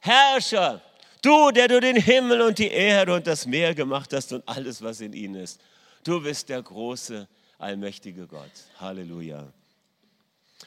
[0.00, 0.82] Herrscher,
[1.22, 4.82] du, der du den Himmel und die Erde und das Meer gemacht hast und alles,
[4.82, 5.60] was in ihnen ist,
[6.04, 8.50] du bist der große, allmächtige Gott.
[8.78, 9.52] Halleluja.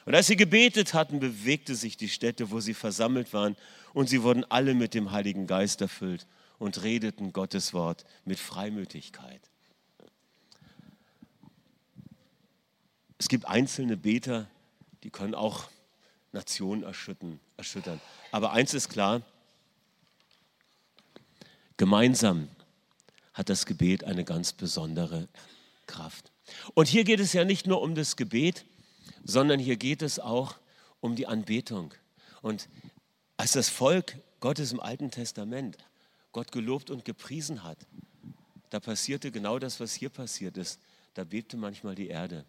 [0.03, 3.55] Und als sie gebetet hatten, bewegte sich die Stätte, wo sie versammelt waren,
[3.93, 6.27] und sie wurden alle mit dem Heiligen Geist erfüllt
[6.59, 9.41] und redeten Gottes Wort mit Freimütigkeit.
[13.17, 14.47] Es gibt einzelne Beter,
[15.03, 15.69] die können auch
[16.33, 18.01] Nationen erschüttern.
[18.31, 19.21] Aber eins ist klar,
[21.77, 22.49] gemeinsam
[23.33, 25.29] hat das Gebet eine ganz besondere
[25.87, 26.31] Kraft.
[26.73, 28.65] Und hier geht es ja nicht nur um das Gebet,
[29.23, 30.55] sondern hier geht es auch
[30.99, 31.93] um die Anbetung.
[32.41, 32.69] Und
[33.37, 35.77] als das Volk Gottes im Alten Testament
[36.31, 37.77] Gott gelobt und gepriesen hat,
[38.69, 40.79] da passierte genau das, was hier passiert ist.
[41.13, 42.45] Da bebte manchmal die Erde.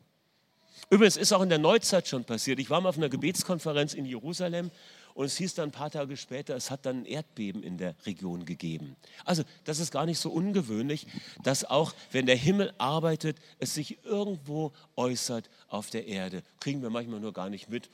[0.90, 2.58] Übrigens ist auch in der Neuzeit schon passiert.
[2.58, 4.70] Ich war mal auf einer Gebetskonferenz in Jerusalem
[5.16, 7.94] und es hieß dann ein paar Tage später, es hat dann ein Erdbeben in der
[8.04, 8.96] Region gegeben.
[9.24, 11.06] Also das ist gar nicht so ungewöhnlich,
[11.42, 16.42] dass auch wenn der Himmel arbeitet, es sich irgendwo äußert auf der Erde.
[16.60, 17.88] Kriegen wir manchmal nur gar nicht mit,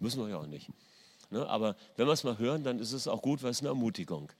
[0.00, 0.68] müssen wir ja auch nicht.
[1.30, 1.46] Ne?
[1.46, 4.32] Aber wenn wir es mal hören, dann ist es auch gut, weil es eine Ermutigung.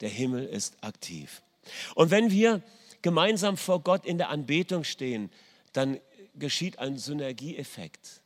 [0.00, 1.42] Der Himmel ist aktiv.
[1.96, 2.62] Und wenn wir
[3.02, 5.28] gemeinsam vor Gott in der Anbetung stehen,
[5.72, 5.98] dann
[6.36, 8.19] geschieht ein Synergieeffekt.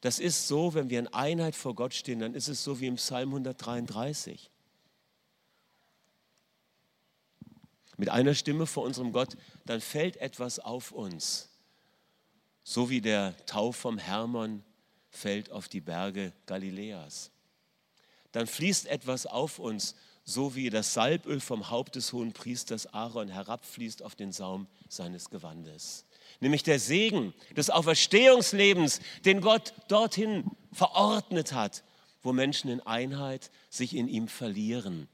[0.00, 2.86] Das ist so, wenn wir in Einheit vor Gott stehen, dann ist es so wie
[2.86, 4.50] im Psalm 133.
[7.98, 9.36] Mit einer Stimme vor unserem Gott,
[9.66, 11.50] dann fällt etwas auf uns,
[12.64, 14.64] so wie der Tau vom Hermon
[15.10, 17.30] fällt auf die Berge Galiläas.
[18.32, 23.28] Dann fließt etwas auf uns, so wie das Salböl vom Haupt des hohen Priesters Aaron
[23.28, 26.06] herabfließt auf den Saum seines Gewandes
[26.40, 31.82] nämlich der Segen des Auferstehungslebens, den Gott dorthin verordnet hat,
[32.22, 35.08] wo Menschen in Einheit sich in ihm verlieren,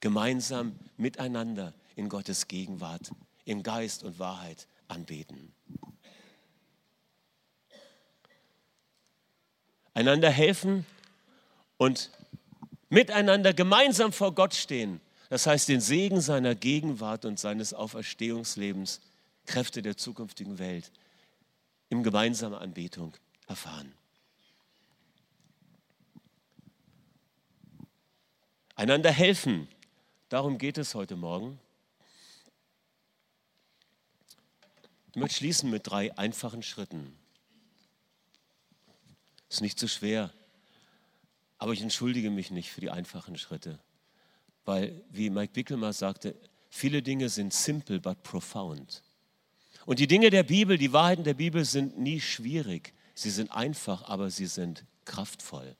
[0.00, 3.10] gemeinsam miteinander in Gottes Gegenwart,
[3.44, 5.52] in Geist und Wahrheit anbeten.
[9.92, 10.86] Einander helfen
[11.76, 12.10] und
[12.88, 15.00] miteinander gemeinsam vor Gott stehen.
[15.30, 19.00] Das heißt, den Segen seiner Gegenwart und seines Auferstehungslebens
[19.50, 20.92] Kräfte der zukünftigen Welt
[21.88, 23.16] in gemeinsamer Anbetung
[23.48, 23.92] erfahren.
[28.76, 29.66] Einander helfen,
[30.28, 31.58] darum geht es heute Morgen.
[35.10, 37.18] Ich möchte schließen mit drei einfachen Schritten.
[39.48, 40.32] Ist nicht so schwer,
[41.58, 43.80] aber ich entschuldige mich nicht für die einfachen Schritte,
[44.64, 46.36] weil, wie Mike Bickelmer sagte,
[46.68, 49.02] viele Dinge sind simple but profound.
[49.86, 52.92] Und die Dinge der Bibel, die Wahrheiten der Bibel sind nie schwierig.
[53.14, 55.76] Sie sind einfach, aber sie sind kraftvoll.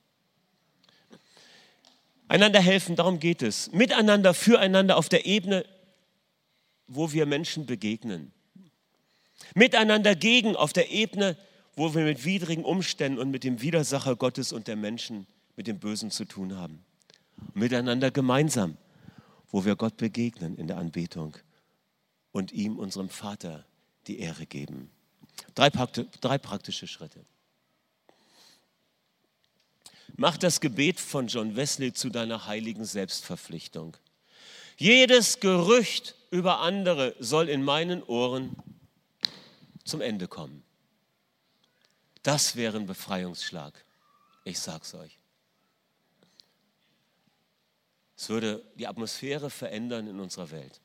[2.27, 3.71] Einander helfen, darum geht es.
[3.71, 5.65] Miteinander, füreinander auf der Ebene,
[6.87, 8.31] wo wir Menschen begegnen.
[9.55, 11.37] Miteinander gegen auf der Ebene,
[11.75, 15.79] wo wir mit widrigen Umständen und mit dem Widersacher Gottes und der Menschen, mit dem
[15.79, 16.85] Bösen zu tun haben.
[17.53, 18.77] Miteinander gemeinsam,
[19.49, 21.35] wo wir Gott begegnen in der Anbetung
[22.31, 23.65] und ihm, unserem Vater,
[24.07, 24.91] die Ehre geben.
[25.55, 27.25] Drei, drei praktische Schritte.
[30.15, 33.95] Mach das Gebet von John Wesley zu deiner heiligen Selbstverpflichtung.
[34.77, 38.55] Jedes Gerücht über andere soll in meinen Ohren
[39.83, 40.63] zum Ende kommen.
[42.23, 43.73] Das wäre ein Befreiungsschlag.
[44.43, 45.17] Ich sag's euch.
[48.15, 50.79] Es würde die Atmosphäre verändern in unserer Welt.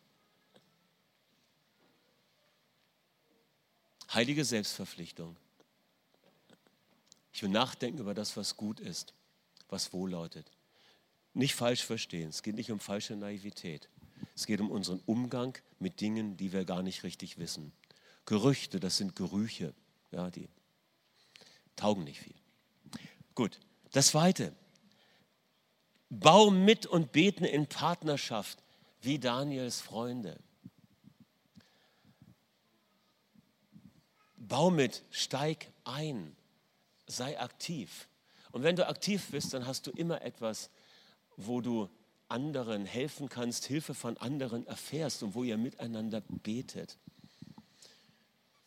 [4.12, 5.36] Heilige Selbstverpflichtung.
[7.32, 9.12] Ich will nachdenken über das, was gut ist,
[9.68, 10.50] was wohllautet.
[11.34, 12.30] Nicht falsch verstehen.
[12.30, 13.90] Es geht nicht um falsche Naivität.
[14.34, 17.72] Es geht um unseren Umgang mit Dingen, die wir gar nicht richtig wissen.
[18.24, 19.74] Gerüchte, das sind Gerüche,
[20.10, 20.48] ja, die
[21.76, 22.34] taugen nicht viel.
[23.34, 23.60] Gut,
[23.92, 24.54] das Zweite.
[26.08, 28.62] Bau mit und beten in Partnerschaft
[29.02, 30.38] wie Daniels Freunde.
[34.48, 36.36] Bau mit, steig ein,
[37.06, 38.08] sei aktiv.
[38.52, 40.70] Und wenn du aktiv bist, dann hast du immer etwas,
[41.36, 41.88] wo du
[42.28, 46.96] anderen helfen kannst, Hilfe von anderen erfährst und wo ihr miteinander betet.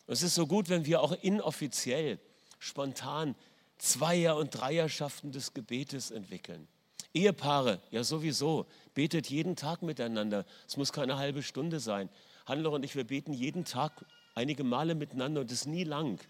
[0.06, 2.18] Es ist so gut, wenn wir auch inoffiziell,
[2.58, 3.34] spontan
[3.78, 6.68] Zweier- und Dreierschaften des Gebetes entwickeln.
[7.14, 10.44] Ehepaare, ja sowieso, betet jeden Tag miteinander.
[10.68, 12.08] Es muss keine halbe Stunde sein.
[12.46, 16.20] Handler und ich, wir beten jeden Tag einige Male miteinander und das ist nie lang.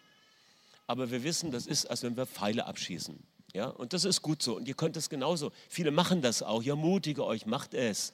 [0.87, 3.19] Aber wir wissen, das ist, als wenn wir Pfeile abschießen.
[3.53, 4.57] Ja, und das ist gut so.
[4.57, 5.53] Und ihr könnt es genauso.
[5.69, 6.63] Viele machen das auch.
[6.63, 8.13] Ich ermutige euch, macht es.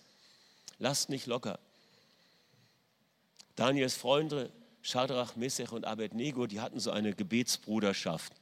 [0.79, 1.59] Lasst nicht locker.
[3.55, 4.51] Daniels Freunde,
[4.83, 8.33] Shadrach, Messech und Abednego, die hatten so eine Gebetsbruderschaft.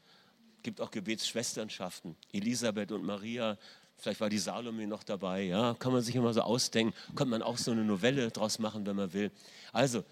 [0.59, 2.17] Es gibt auch Gebetsschwesternschaften.
[2.33, 3.57] Elisabeth und Maria,
[3.97, 5.43] vielleicht war die Salome noch dabei.
[5.43, 6.95] Ja, kann man sich immer so ausdenken.
[7.15, 9.31] Könnte man auch so eine Novelle draus machen, wenn man will.
[9.73, 10.05] Also,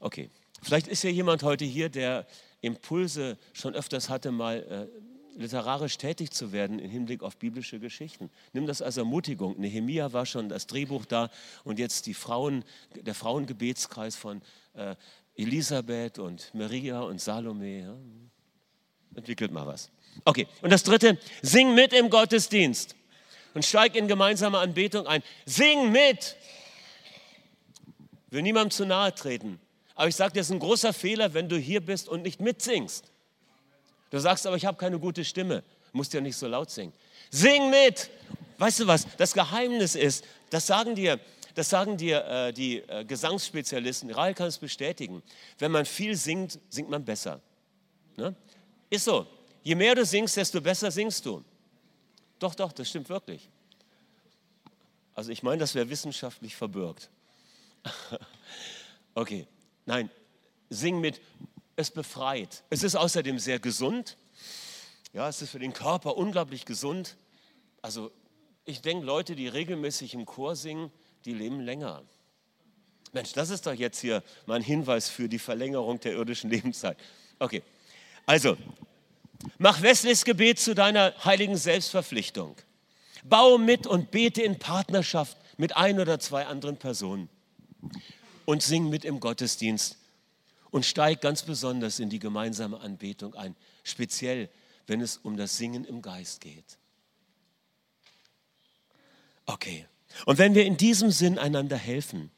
[0.00, 0.30] okay.
[0.62, 2.26] Vielleicht ist ja jemand heute hier, der
[2.60, 4.88] Impulse schon öfters hatte, mal
[5.34, 8.30] äh, literarisch tätig zu werden im Hinblick auf biblische Geschichten.
[8.52, 9.58] Nimm das als Ermutigung.
[9.58, 11.30] Nehemia war schon das Drehbuch da
[11.64, 14.42] und jetzt die Frauen, der Frauengebetskreis von
[14.74, 14.96] äh,
[15.36, 17.80] Elisabeth und Maria und Salome.
[17.80, 17.96] Ja.
[19.14, 19.90] Entwickelt mal was.
[20.24, 22.96] Okay, und das dritte, sing mit im Gottesdienst
[23.54, 25.22] und steig in gemeinsame Anbetung ein.
[25.46, 26.36] Sing mit!
[28.28, 29.58] Will niemandem zu nahe treten.
[30.00, 32.40] Aber ich sage dir, es ist ein großer Fehler, wenn du hier bist und nicht
[32.40, 33.04] mitsingst.
[34.08, 35.62] Du sagst aber, ich habe keine gute Stimme.
[35.92, 36.94] Musst ja nicht so laut singen.
[37.30, 38.08] Sing mit!
[38.56, 39.06] Weißt du was?
[39.18, 41.20] Das Geheimnis ist, das sagen dir,
[41.54, 45.22] das sagen dir äh, die äh, Gesangsspezialisten, Rahel kann es bestätigen.
[45.58, 47.38] Wenn man viel singt, singt man besser.
[48.16, 48.34] Ne?
[48.88, 49.26] Ist so.
[49.62, 51.44] Je mehr du singst, desto besser singst du.
[52.38, 53.50] Doch, doch, das stimmt wirklich.
[55.14, 57.10] Also ich meine, das wäre wissenschaftlich verbürgt.
[59.14, 59.46] okay,
[59.86, 60.10] nein,
[60.68, 61.20] sing mit
[61.76, 62.62] es befreit.
[62.70, 64.16] Es ist außerdem sehr gesund.
[65.12, 67.16] Ja, es ist für den Körper unglaublich gesund.
[67.82, 68.12] Also
[68.64, 70.92] ich denke, Leute, die regelmäßig im Chor singen,
[71.24, 72.02] die leben länger.
[73.12, 76.96] Mensch, das ist doch jetzt hier mal ein Hinweis für die Verlängerung der irdischen Lebenszeit.
[77.38, 77.62] Okay,
[78.26, 78.56] also
[79.58, 82.54] mach Wesleys Gebet zu deiner heiligen Selbstverpflichtung.
[83.24, 87.28] Baue mit und bete in Partnerschaft mit ein oder zwei anderen Personen
[88.50, 89.96] und sing mit im Gottesdienst
[90.72, 94.50] und steig ganz besonders in die gemeinsame Anbetung ein, speziell
[94.88, 96.78] wenn es um das Singen im Geist geht.
[99.46, 99.86] Okay,
[100.26, 102.32] und wenn wir in diesem Sinn einander helfen,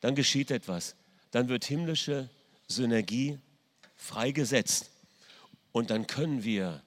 [0.00, 0.94] dann geschieht etwas.
[1.30, 2.28] Dann wird himmlische
[2.68, 3.38] Synergie
[3.96, 4.90] freigesetzt
[5.72, 6.82] und dann können wir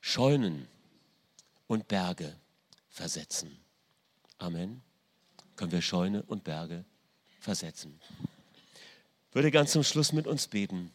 [0.00, 0.66] Scheunen
[1.68, 2.34] und Berge
[2.88, 3.56] versetzen.
[4.38, 4.82] Amen.
[5.54, 6.84] Können wir Scheune und Berge
[7.48, 7.98] versetzen
[9.38, 10.90] würde ganz zum Schluss mit uns beten.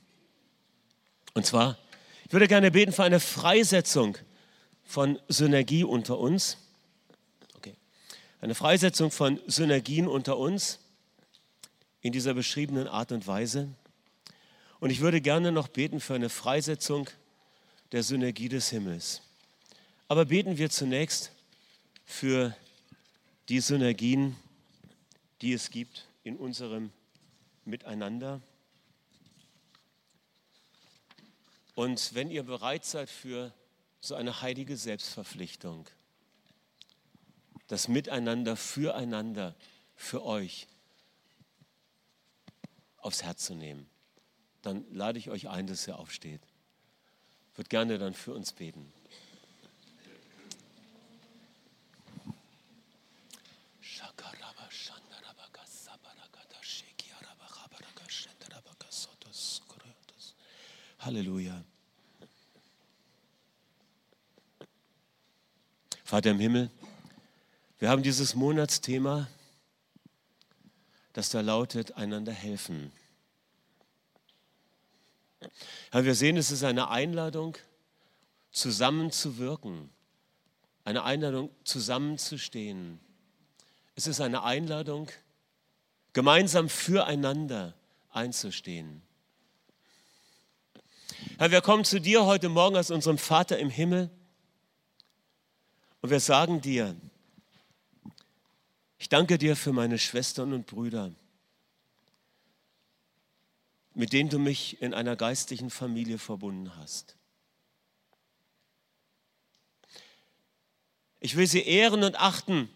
[1.33, 1.77] Und zwar,
[2.25, 4.17] ich würde gerne beten für eine Freisetzung
[4.83, 6.57] von Synergie unter uns.
[7.55, 7.73] Okay.
[8.41, 10.79] Eine Freisetzung von Synergien unter uns
[12.01, 13.69] in dieser beschriebenen Art und Weise.
[14.81, 17.09] Und ich würde gerne noch beten für eine Freisetzung
[17.93, 19.21] der Synergie des Himmels.
[20.09, 21.31] Aber beten wir zunächst
[22.03, 22.53] für
[23.47, 24.35] die Synergien,
[25.41, 26.91] die es gibt in unserem
[27.65, 28.41] miteinander.
[31.75, 33.53] Und wenn ihr bereit seid für
[33.99, 35.87] so eine heilige Selbstverpflichtung,
[37.67, 39.55] das Miteinander, füreinander,
[39.95, 40.67] für euch
[42.97, 43.89] aufs Herz zu nehmen,
[44.61, 46.41] dann lade ich euch ein, dass ihr aufsteht.
[47.55, 48.91] Würde gerne dann für uns beten.
[61.05, 61.61] Halleluja.
[66.05, 66.69] Vater im Himmel,
[67.79, 69.27] wir haben dieses Monatsthema,
[71.11, 72.93] das da lautet, einander helfen.
[75.91, 77.57] Ja, wir sehen, es ist eine Einladung,
[78.51, 79.89] zusammenzuwirken,
[80.85, 82.99] eine Einladung, zusammenzustehen.
[83.95, 85.09] Es ist eine Einladung,
[86.13, 87.73] gemeinsam füreinander
[88.11, 89.01] einzustehen.
[91.37, 94.09] Herr, wir kommen zu dir heute Morgen als unserem Vater im Himmel
[96.01, 96.95] und wir sagen dir,
[98.97, 101.11] ich danke dir für meine Schwestern und Brüder,
[103.93, 107.17] mit denen du mich in einer geistlichen Familie verbunden hast.
[111.19, 112.69] Ich will sie ehren und achten,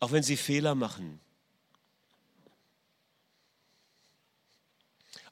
[0.00, 1.20] auch wenn sie Fehler machen.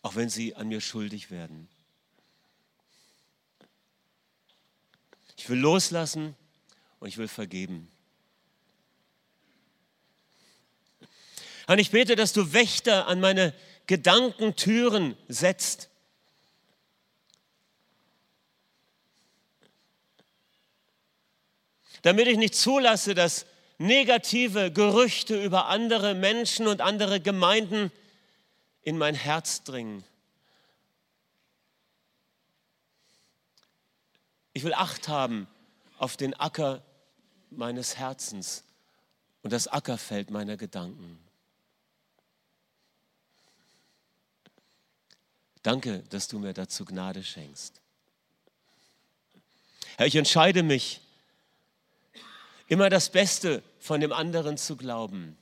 [0.05, 1.67] auch wenn sie an mir schuldig werden.
[5.39, 6.37] Ich will loslassen
[7.01, 7.91] und ich will vergeben.
[11.67, 13.55] Und ich bete, dass du Wächter an meine
[13.87, 15.89] Gedankentüren setzt.
[22.03, 23.47] Damit ich nicht zulasse, dass
[23.79, 27.91] negative Gerüchte über andere Menschen und andere Gemeinden
[28.85, 30.05] in mein Herz dringen.
[34.53, 35.49] Ich will Acht haben
[35.99, 36.83] auf den Acker
[37.51, 38.63] meines Herzens
[39.43, 41.19] und das Ackerfeld meiner Gedanken.
[45.63, 47.81] Danke, dass du mir dazu Gnade schenkst.
[49.97, 51.01] Herr, ich entscheide mich,
[52.69, 55.39] immer das Beste von dem anderen zu glauben.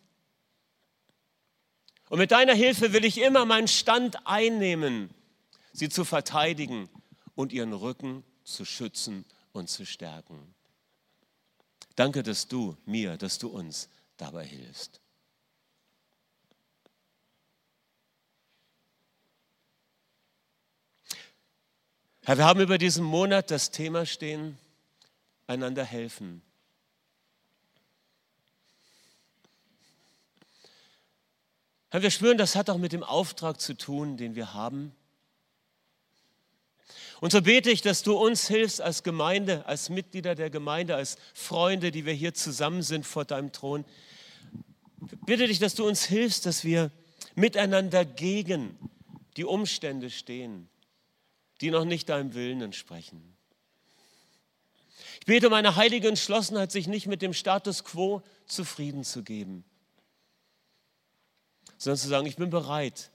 [2.13, 5.09] Und mit deiner Hilfe will ich immer meinen Stand einnehmen,
[5.73, 6.91] sie zu verteidigen
[7.35, 10.55] und ihren Rücken zu schützen und zu stärken.
[11.97, 15.01] Danke, dass du mir, dass du uns dabei hilfst.
[22.25, 24.59] Herr, wir haben über diesen Monat das Thema stehen,
[25.47, 26.43] einander helfen.
[31.93, 34.93] Wir spüren, das hat auch mit dem Auftrag zu tun, den wir haben.
[37.21, 41.17] Und so bete ich, dass du uns hilfst als Gemeinde, als Mitglieder der Gemeinde, als
[41.35, 43.85] Freunde, die wir hier zusammen sind vor deinem Thron.
[45.27, 46.91] Bitte dich, dass du uns hilfst, dass wir
[47.35, 48.77] miteinander gegen
[49.37, 50.69] die Umstände stehen
[51.63, 53.23] die noch nicht deinem Willen entsprechen.
[55.21, 59.65] Ich bete um eine heilige Entschlossenheit, sich nicht mit dem Status quo zufrieden zu geben,
[61.83, 63.11] sondern zu sagen, ich bin bereit,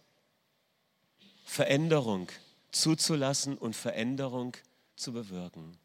[1.45, 2.27] Veränderung
[2.71, 4.57] zuzulassen und Veränderung
[4.97, 5.77] zu bewirken.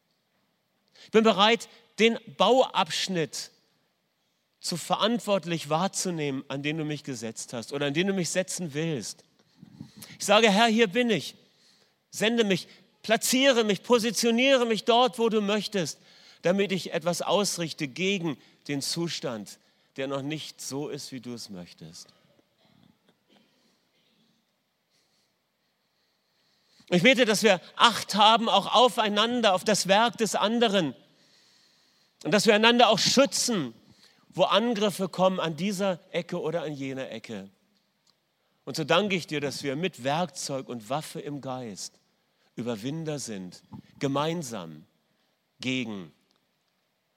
[1.05, 1.69] Ich bin bereit,
[2.01, 3.53] den Bauabschnitt
[4.59, 8.75] zu verantwortlich wahrzunehmen, an den du mich gesetzt hast oder an den du mich setzen
[8.75, 9.23] willst.
[10.19, 11.37] Ich sage, Herr, hier bin ich.
[12.11, 12.67] Sende mich,
[13.03, 16.01] platziere mich, positioniere mich dort, wo du möchtest,
[16.43, 19.61] damit ich etwas ausrichte gegen den Zustand,
[19.97, 22.09] der noch nicht so ist, wie du es möchtest.
[26.93, 30.95] Ich bete, dass wir Acht haben, auch aufeinander, auf das Werk des anderen.
[32.23, 33.73] Und dass wir einander auch schützen,
[34.29, 37.49] wo Angriffe kommen an dieser Ecke oder an jener Ecke.
[38.65, 41.99] Und so danke ich dir, dass wir mit Werkzeug und Waffe im Geist
[42.57, 43.63] Überwinder sind,
[43.99, 44.85] gemeinsam
[45.61, 46.13] gegen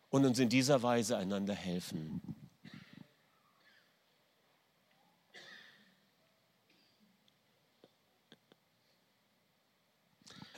[0.09, 2.21] und uns in dieser Weise einander helfen.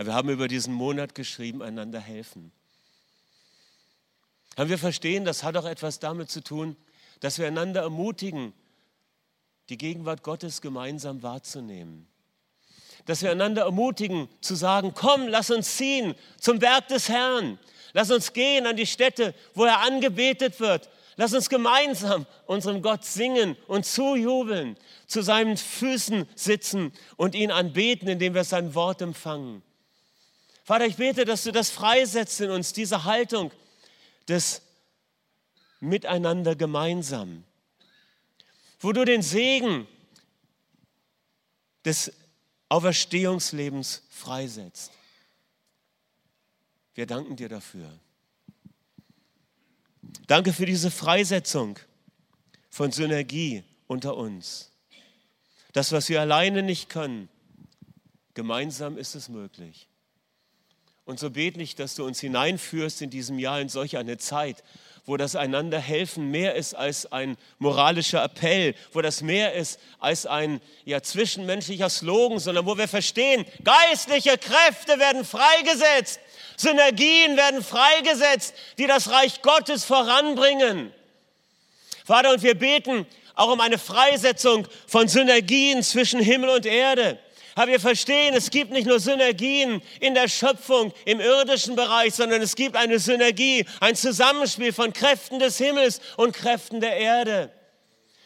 [0.05, 2.51] Wir haben über diesen Monat geschrieben, einander helfen.
[4.55, 6.75] wir verstehen, das hat auch etwas damit zu tun,
[7.19, 8.53] dass wir einander ermutigen,
[9.69, 12.07] die Gegenwart Gottes gemeinsam wahrzunehmen
[13.07, 17.57] dass wir einander ermutigen zu sagen, komm, lass uns ziehen zum Werk des Herrn.
[17.93, 20.89] Lass uns gehen an die Stätte, wo er angebetet wird.
[21.15, 28.07] Lass uns gemeinsam unserem Gott singen und zujubeln, zu seinen Füßen sitzen und ihn anbeten,
[28.09, 29.63] indem wir sein Wort empfangen.
[30.67, 33.53] Vater, ich bete, dass du das freisetzt in uns, diese Haltung
[34.27, 34.61] des
[35.79, 37.45] Miteinander gemeinsam,
[38.81, 39.87] wo du den Segen
[41.85, 42.11] des
[42.67, 44.91] Auferstehungslebens freisetzt.
[46.95, 47.89] Wir danken dir dafür.
[50.27, 51.79] Danke für diese Freisetzung
[52.69, 54.69] von Synergie unter uns.
[55.71, 57.29] Das, was wir alleine nicht können,
[58.33, 59.87] gemeinsam ist es möglich.
[61.07, 64.61] Und so bete ich, dass du uns hineinführst in diesem Jahr in solch eine Zeit,
[65.05, 70.25] wo das einander helfen mehr ist als ein moralischer Appell, wo das mehr ist als
[70.25, 76.19] ein ja, zwischenmenschlicher Slogan, sondern wo wir verstehen, geistliche Kräfte werden freigesetzt,
[76.57, 80.91] Synergien werden freigesetzt, die das Reich Gottes voranbringen.
[82.03, 87.17] Vater, und wir beten auch um eine Freisetzung von Synergien zwischen Himmel und Erde.
[87.57, 92.39] Aber wir verstehen, es gibt nicht nur Synergien in der Schöpfung im irdischen Bereich, sondern
[92.39, 97.51] es gibt eine Synergie, ein Zusammenspiel von Kräften des Himmels und Kräften der Erde.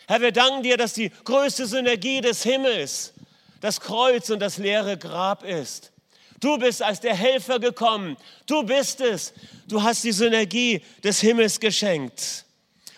[0.09, 3.13] Herr, wir danken dir, dass die größte Synergie des Himmels
[3.61, 5.93] das Kreuz und das leere Grab ist.
[6.41, 8.17] Du bist als der Helfer gekommen.
[8.47, 9.34] Du bist es.
[9.65, 12.43] Du hast die Synergie des Himmels geschenkt.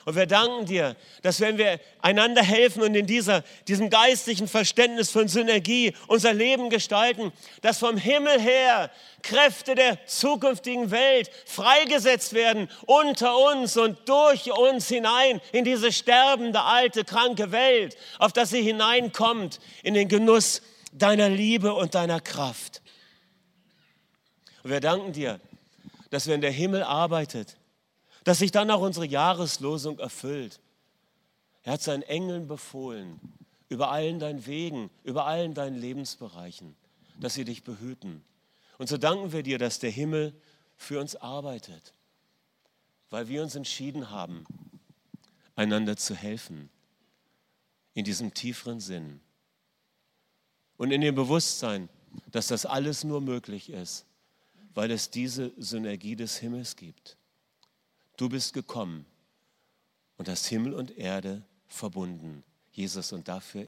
[0.05, 5.09] Und wir danken dir, dass wenn wir einander helfen und in dieser, diesem geistlichen Verständnis
[5.11, 7.31] von Synergie unser Leben gestalten,
[7.61, 8.91] dass vom Himmel her
[9.21, 16.61] Kräfte der zukünftigen Welt freigesetzt werden unter uns und durch uns hinein in diese sterbende,
[16.61, 22.81] alte, kranke Welt, auf dass sie hineinkommt in den Genuss deiner Liebe und deiner Kraft.
[24.63, 25.39] Und wir danken dir,
[26.09, 27.57] dass wenn der Himmel arbeitet,
[28.23, 30.59] dass sich dann auch unsere Jahreslosung erfüllt.
[31.63, 33.19] Er hat seinen Engeln befohlen,
[33.69, 36.75] über allen deinen Wegen, über allen deinen Lebensbereichen,
[37.19, 38.23] dass sie dich behüten.
[38.77, 40.33] Und so danken wir dir, dass der Himmel
[40.75, 41.93] für uns arbeitet,
[43.09, 44.45] weil wir uns entschieden haben,
[45.55, 46.69] einander zu helfen,
[47.93, 49.21] in diesem tieferen Sinn.
[50.77, 51.89] Und in dem Bewusstsein,
[52.31, 54.05] dass das alles nur möglich ist,
[54.73, 57.17] weil es diese Synergie des Himmels gibt.
[58.23, 59.05] Du bist gekommen
[60.15, 63.61] und hast Himmel und Erde verbunden, Jesus, und dafür